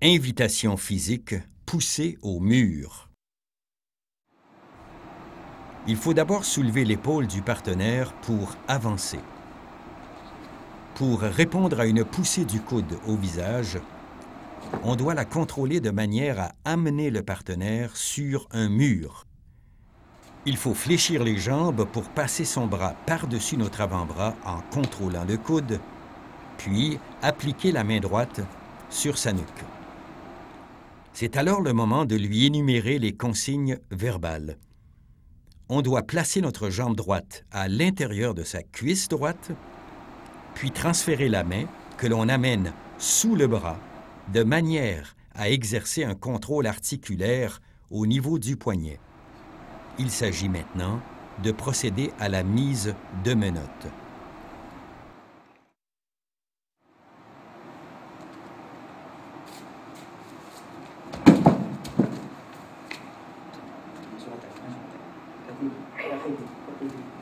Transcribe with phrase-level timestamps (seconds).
[0.00, 1.34] Invitation physique,
[1.66, 3.08] pousser au mur.
[5.88, 9.18] Il faut d'abord soulever l'épaule du partenaire pour avancer.
[10.94, 13.80] Pour répondre à une poussée du coude au visage,
[14.84, 19.26] on doit la contrôler de manière à amener le partenaire sur un mur.
[20.46, 25.38] Il faut fléchir les jambes pour passer son bras par-dessus notre avant-bras en contrôlant le
[25.38, 25.80] coude,
[26.56, 28.42] puis appliquer la main droite
[28.90, 29.64] sur sa nuque.
[31.20, 34.56] C'est alors le moment de lui énumérer les consignes verbales.
[35.68, 39.50] On doit placer notre jambe droite à l'intérieur de sa cuisse droite,
[40.54, 41.64] puis transférer la main
[41.96, 43.80] que l'on amène sous le bras
[44.32, 49.00] de manière à exercer un contrôle articulaire au niveau du poignet.
[49.98, 51.00] Il s'agit maintenant
[51.42, 53.88] de procéder à la mise de menottes.
[65.60, 67.17] 嗯还要费劲不费劲